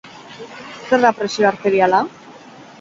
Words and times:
Zer 0.89 1.05
da 1.05 1.13
presio 1.21 1.53
arteriala? 1.53 2.03